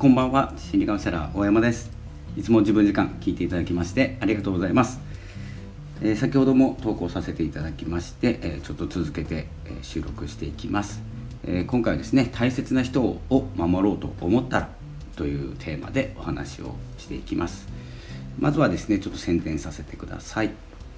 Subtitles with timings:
[0.00, 0.54] こんばんは。
[0.56, 1.90] 心理カウンセラー大山です。
[2.34, 4.98] いつも自分時間聞いていただきましてありがとうございます、
[6.00, 11.02] えー、先ほども投稿させていただきまして、えー、ちょっと続けて、えー、収録していきます、
[11.44, 13.20] え今回はですね大切な人を
[13.56, 14.68] 守ろうと思ったら
[15.16, 17.68] というテーマでお話をしていきます。
[18.38, 20.50] まずはですねちょっと宣伝させてください。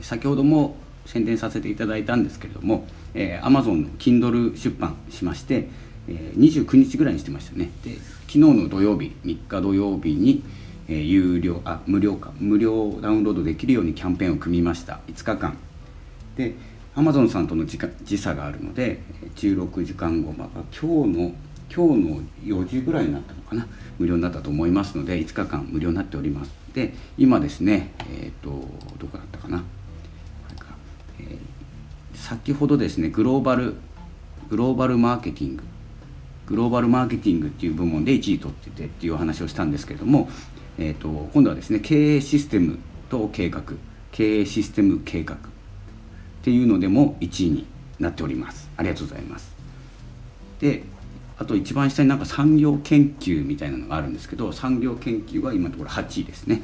[0.00, 0.74] 先ほども
[1.04, 5.68] 宣伝させていただいたんですけれども、えー、Amazon の Kindle 出版しまして、
[6.08, 7.70] えー、29日ぐらいにしてましたね。
[7.84, 7.96] で
[8.26, 10.42] 昨日の土曜日3日土曜日に、
[10.88, 15.00] え、有料あ無料か無料ダウンロードできるようにキャンペーンを組みました。
[15.08, 15.56] 5日間。
[16.36, 16.54] で
[16.94, 19.00] Amazon さんとの時時差があるので
[19.36, 21.32] 16時間後、まあ、今日の
[21.74, 23.66] 今日の4時ぐらいになったのかな。
[23.98, 26.50] 無料になったと思いますので5日間無料になっております。
[26.74, 28.50] で今ですねえっ、ー、と
[28.98, 29.58] どこだったかな。
[29.58, 29.64] こ
[30.50, 30.66] れか
[31.20, 33.74] えー、先ほどですねグローバル
[34.50, 35.62] グローバルマーケティング
[36.46, 40.28] グローバルマーケティングっていう部門で1位取っててっていう話をしたんですけれども、
[40.78, 42.78] えーと、今度はですね経営システム
[43.10, 43.62] と計画
[44.12, 45.38] 経営システム計画っ
[46.42, 47.66] ていうのでも1位に
[47.98, 48.70] なっております。
[48.76, 49.54] ありがとうございます。
[50.60, 50.84] で
[51.38, 56.62] あと一番下になんか産業研究みたいなのがあるんですけど産業研究は今のところ8位ですね。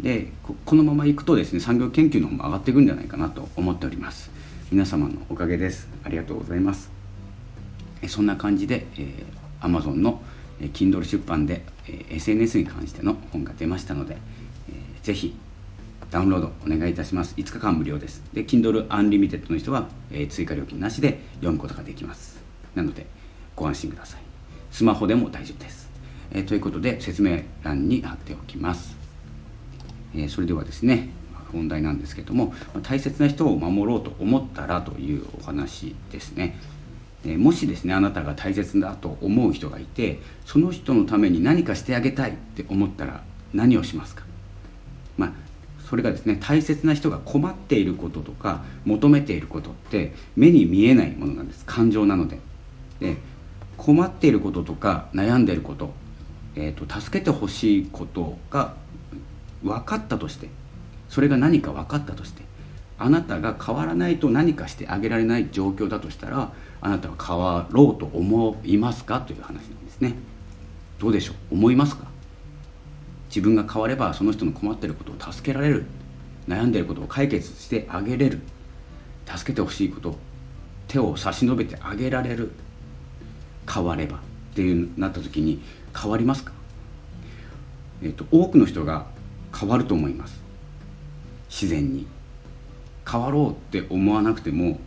[0.00, 0.32] で
[0.64, 4.30] このままいくとですね産業研究の方も上がっていくんじゃないかなと思っております。
[4.72, 5.88] 皆様のおかげです。
[6.02, 6.99] ありがとうございます。
[8.08, 10.22] そんな感じで、えー、Amazon の
[10.60, 14.16] Kindle 出版で、え、SNS に関しての本が出ましたので、
[14.68, 15.34] えー、ぜひ
[16.10, 17.34] ダウンロードお願いいたします。
[17.36, 18.22] 5日間無料です。
[18.32, 22.40] で Kindle Unlimited の人は、え、追加料金なしで読むことができます。
[22.74, 23.06] なので
[23.56, 24.20] ご安心ください。
[24.70, 25.90] スマホでも大丈夫です、
[26.32, 28.96] え、ということで説明欄に貼っておきます。
[30.14, 31.10] えそれではですね
[31.52, 36.56] 本題なんですけども大切な人を守ろうと思ったらというお話ですね。
[37.24, 43.22] もしですねあなたが大切だと思う人がいてその人のために何かしてあげたいって思ったら
[43.52, 44.24] 何をしますか？
[45.18, 45.32] まあ
[45.86, 51.64] それがですね大切な人が困っていることとか求めていることって目に見えないものなんです。
[51.66, 52.38] 感情なので。
[53.00, 53.16] で
[53.76, 55.92] 困っていることとか悩んでいること、
[56.54, 58.74] えーと助けてほしいことが
[59.62, 60.48] 分かったとして
[61.08, 62.42] それが何か分かったとして
[63.02, 66.52] あなたが変わらないと何かしてあげられない状況だとしたら
[66.82, 70.14] あなたは変わろうと思いますかという話なんですね。
[70.98, 71.54] どうでしょう？
[71.54, 72.04] 思いますか？
[73.28, 75.86] 自分が変わればその人の困ってることを助けられる。
[76.46, 78.40] 悩んでいることを解決してあげれる。
[79.26, 80.16] 助けてほしいこと
[80.88, 82.52] 手を差し伸べてあげられる。
[83.72, 84.16] 変われば。
[84.16, 84.20] っ
[84.54, 85.62] ていうなった時に
[85.98, 86.52] 変わりますか、
[88.02, 89.06] えーと多くの人が
[89.58, 90.42] 変わると思います。
[91.48, 92.06] 自然に。
[93.10, 94.78] 変わろうって思わなくても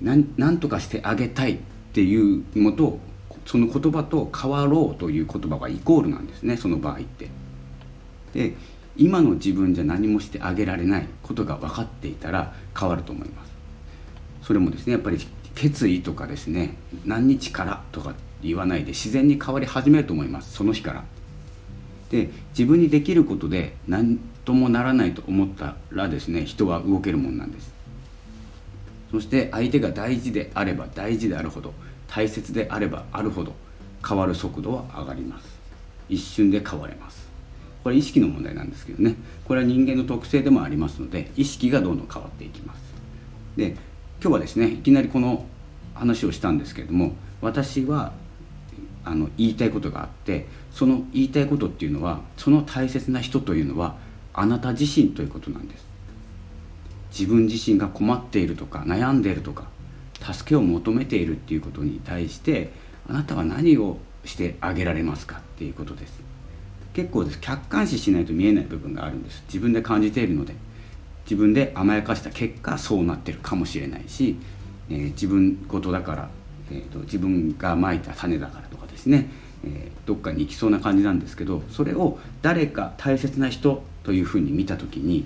[0.00, 1.58] 何とかしてあげたいっ
[1.92, 2.98] ていうのと
[3.46, 7.28] その言葉と変わろうという言葉がイコールなんですねその場合って。
[8.32, 8.54] で
[8.94, 13.52] 今の自分じゃ何もしてあげられないことが分かっていたら変わると思います。
[14.42, 15.18] それもですねやっぱり
[15.54, 21.04] 決意とかですね何日からとか言わないで自然に変わり始めると思いますその日から。
[22.10, 27.72] で自分にできることで何ともならないと思ったらですね人は動けるもんなんです。
[29.10, 31.74] そして相手が大事であれば大事であるほど
[32.08, 33.54] 大切であればあるほど
[34.06, 35.46] 変わる速度は上がります。
[36.08, 37.28] 一瞬で変われます。
[37.84, 39.16] これ意識の問題なんですけどね。
[39.44, 42.80] これは人間の特性でもありますので意識がどんどん変わっていきます。
[43.56, 43.76] で
[44.20, 45.46] 今日はですねいきなりこの
[45.94, 48.12] 話をしたんですけれども私は
[49.04, 53.96] あの言いたいことがあってその言いたいことっていうのはその大切な人というのは
[54.34, 55.84] あなた自身ということなんです。
[57.10, 59.66] 自分自身が困っているとか悩んでいるとか
[60.32, 62.72] 助けを求めているっていうことに対して
[63.06, 66.20] あなたは何をしてあげられますかっていうことです。
[66.94, 67.40] 結構です。
[67.40, 69.42] 客観視しないと見えない部分があるんです。
[69.46, 70.54] 自分で感じているので。
[71.24, 74.36] 自分で甘やかした結果そうなってるかもしれないし、
[74.90, 76.28] えー、自分事だから
[76.72, 79.28] えーと、自分がまいた種だからとかですね、
[79.64, 85.24] えー、どっかに行きそうな感じなんですけどそれを誰か大切な人というふうに見た時に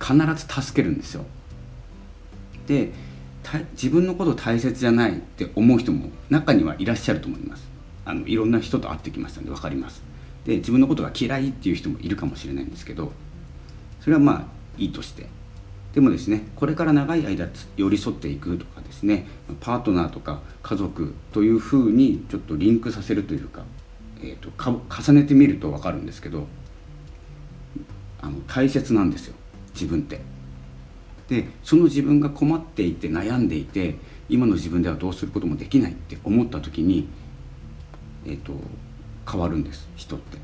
[0.00, 1.24] 必ず助けるんですよ。
[2.66, 2.92] で
[3.72, 7.66] 自分のこと大切じゃないって思う人も中にはいらっしゃると思います。
[8.04, 10.02] あのいろんな人と会ってきましたので分かります。
[10.44, 13.12] で自分のことが嫌いっていう人もいるかもしれないんですけど
[14.00, 14.44] それはまあ
[14.78, 15.26] いいとして
[15.96, 19.26] でもですねこれから長い間寄り添っていくとかですね
[19.60, 23.62] パートナーとか家族というふうにちょっとリンクさせるというか、
[24.20, 26.46] えーと、重ねてみると分かるんですけど
[28.20, 29.34] あの大切なんですよ
[29.72, 30.20] 自分って。
[31.28, 33.94] でその自分が困っていて悩んでいて
[34.28, 37.08] 今の自分ではどうすることもできないって思った時に、
[38.26, 38.52] えーと、
[39.28, 40.36] 変わるんです人って、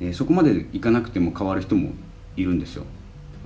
[0.00, 1.92] えー、そこまでいかなくても変わる人も
[2.36, 2.84] いるんですよ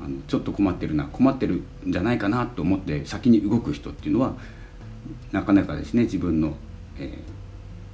[0.05, 4.35] あのちょっと困ってるな困ってるんじゃないかなと思って先に動く人っていうのは
[5.33, 6.55] なかなかですね自分の、
[6.99, 7.19] え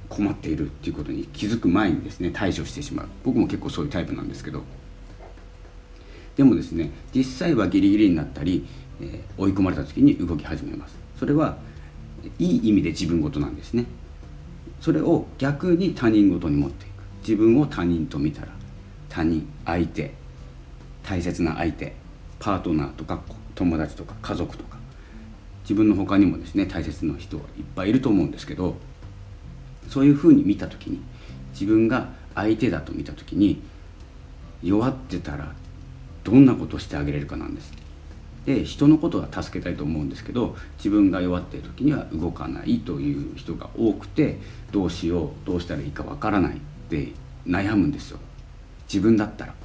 [0.09, 3.07] ー、困っているっていうことに気づく前にですね対処してしまう。
[3.23, 4.61] 僕も結構そういうタイプなんですけど。
[6.35, 8.65] でもですね実際はギリギリになったり、
[9.01, 10.95] えー、追い込まれた時に動き始めます。
[11.17, 11.57] それは
[12.39, 13.85] いい意味で自分事なんですね。
[14.81, 16.91] それを逆に他人事に持っていく。
[17.21, 18.47] 自分を他人と見たら
[19.07, 20.11] 他人相手
[21.03, 21.93] 大切な相手
[22.41, 23.21] パートナーとか
[23.53, 24.77] 友達とか家族とか
[25.61, 28.75] 自分の他にもですね大切な人はいっぱいいると思うんですけど
[29.87, 30.99] そういうふうに見た時に
[31.53, 33.61] 自分が相手だと見た時に
[34.63, 35.53] 弱ってたら
[36.23, 37.73] どんなことをしてあげれるかなんです。
[38.45, 44.39] で人のことは助けたいと思うんですけど自分が弱っている時には動かないという人が多くて
[44.71, 46.59] どうしようどうしたらいいかわからないっ
[46.89, 47.11] て
[47.45, 48.19] 悩むんですよ。
[48.91, 49.60] 自分だったら。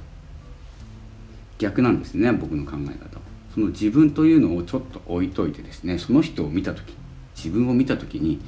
[1.57, 3.19] 逆なんですね僕の考え方。
[3.53, 6.95] その自分というのをちょっと置いといてですねその人を見た時
[7.35, 8.39] 自分を見た時に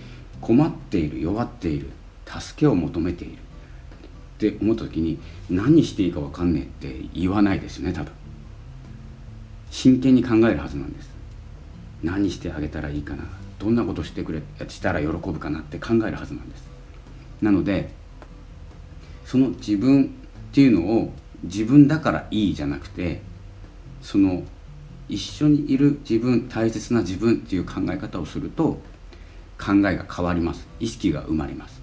[0.41, 1.89] 困っている弱っている
[2.25, 3.37] 助けを求めている。
[4.39, 5.19] って思った時に
[5.49, 8.11] 何していいか分かんねえって言わないですよね多分。
[9.69, 11.09] 真剣に考えるはずなんです。
[12.01, 13.25] 何してあげたらいいかな
[13.59, 16.63] どんなことしてくれしたら喜ぶかなって考えるはずなんです。
[17.41, 17.89] なので
[19.25, 20.07] その自分っ
[20.53, 21.13] ていうのを
[21.43, 23.21] 自分だからいいじゃなくて
[24.01, 24.43] その
[25.07, 28.79] 一緒にいる自分大切な自分っていう考え方をすると
[29.57, 30.67] 考えが変わります。
[30.79, 31.81] 意識が生まれます。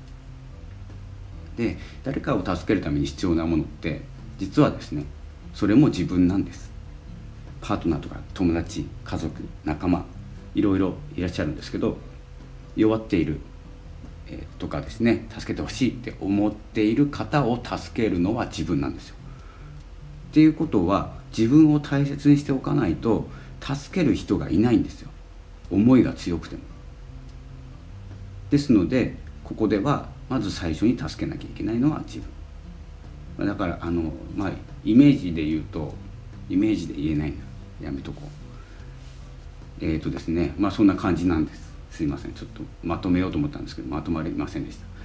[1.56, 4.02] で誰かを助けるために必要なものって
[4.38, 5.04] 実はですね
[5.54, 6.70] それも自分なんです。
[7.60, 10.04] パートナーとか友達家族仲間
[10.54, 11.96] いろいろいらっしゃるんですけど
[12.76, 13.40] 弱っている、
[14.58, 19.15] とかですね助けてほしいって思っている方を助けるのは自分なんですよ。
[20.36, 23.26] っていうことは自分を大切にしておかないと
[23.62, 25.08] 助ける人がいないんですよ。
[25.70, 26.62] 思いが強くても。
[28.50, 32.18] ですのでここではまず最初に助けなきゃいけないのは自
[33.38, 33.46] 分。
[33.46, 34.52] だからあのまあ
[34.84, 35.94] イメージで言うと
[36.50, 37.86] イメージで言えないな。
[37.86, 38.20] やめとこ
[39.80, 39.84] う。
[39.86, 41.72] えっ、ー、とですねまあそんな感じなんです。
[41.92, 42.34] すいません。
[42.34, 44.95] ちょっとまとめようと思ったんですけどまとまりませんでした。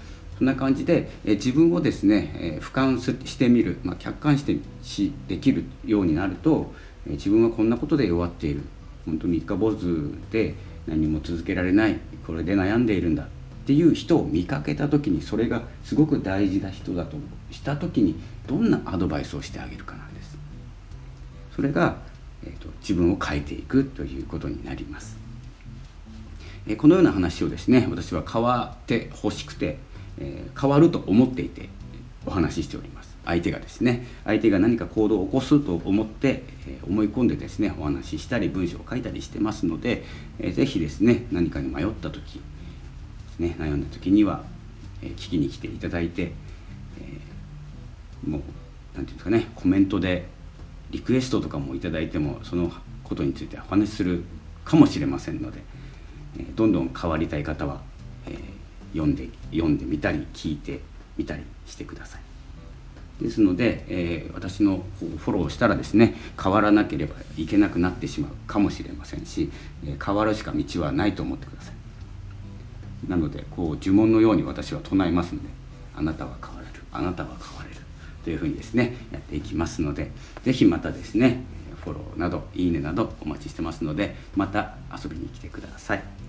[0.42, 6.74] そんな感じで、え自分をですね、え俯瞰してみる、まあ、客観してしできるようになると、
[7.06, 8.64] え自分はこんなことで弱っている。
[9.06, 10.56] 本当三日坊主で
[10.88, 12.00] 何も続けられない。
[12.26, 13.28] これで悩んでいるんだっ
[13.68, 17.18] ていう人を見かけた時にそれがすごく大事な人だと
[17.52, 18.16] した時に
[18.48, 20.36] どんなアドバイスをしてあげるかなんです。
[21.56, 21.98] それが、
[22.44, 25.18] えーと、自分を変えていくということになります、
[26.66, 29.78] え、このような話をですね私は変わってほしくて、
[30.22, 31.70] え、変わると思っていて
[32.26, 33.12] お話ししております。
[33.26, 40.04] 相手がですね相手が何か行動を起こすと思って、え、思い込んでですねお話ししたり文章を書いたりしてますので、
[40.40, 42.40] えー、ぜひですね何かに迷った時で
[43.36, 44.44] すね悩んだ時には、
[45.02, 46.32] え、聞きに来ていただいて、
[47.00, 48.48] えもう何て
[48.94, 50.28] 言うんですかねコメントで
[50.90, 52.72] リクエストとかも頂いてもその
[53.04, 54.24] ことについてお話しする
[54.66, 55.60] かもしれませんので、
[56.40, 57.82] えどんどん変わりたい方は、
[58.28, 58.38] え
[58.94, 60.80] 読んで読んでみたり聞いて
[61.18, 62.22] みたりしてください。
[63.22, 69.52] ですので、えー、私のフォローしたらですね変わらなければいけなくなってしまうかもしれませんし、
[69.86, 75.50] え、変わるしか道はないと思ってくださいなのでこう呪文のように私は唱えますので
[75.96, 77.76] あなたは変われるあなたは変われる
[78.24, 80.12] というふうにですねやっていきますので
[80.44, 81.44] 是非またですね
[81.84, 86.21] フォローなどいいねなどお待ちしてますのでまた遊びに来てください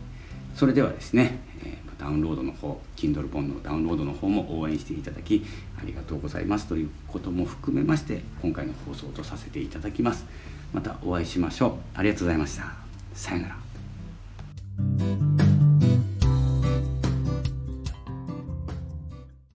[0.54, 1.40] それではですね
[2.02, 5.44] ダウンロードの方 Kindle 本のダウンロードの方も応援していただき
[5.80, 6.66] ありがとうございます。
[6.66, 10.26] ということも含めまして今回の放送とさせていただきます。
[10.73, 11.73] またお会いしましょう。
[11.94, 12.75] ありがとうございました。
[13.14, 13.49] さような
[15.26, 15.32] ら。